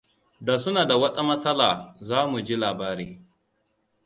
[0.45, 1.69] Da suna da wata matsala,
[2.07, 3.07] za mu ji labari.